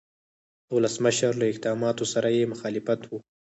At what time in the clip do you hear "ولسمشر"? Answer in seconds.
0.77-1.31